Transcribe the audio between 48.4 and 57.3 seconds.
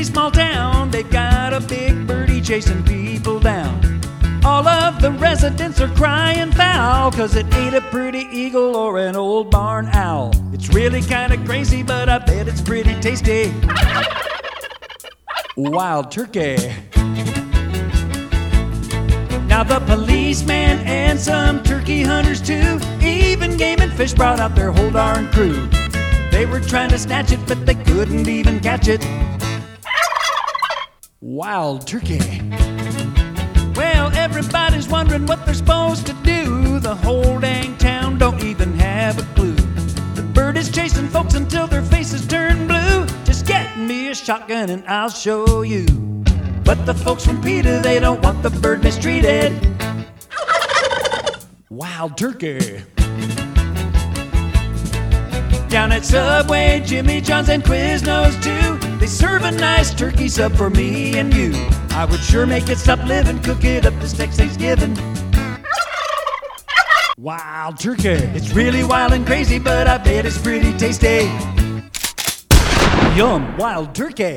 the bird mistreated. Wild turkey. Down at Subway, Jimmy